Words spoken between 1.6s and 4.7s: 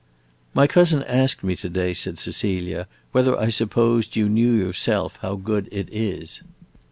day," said Cecilia, "whether I supposed you knew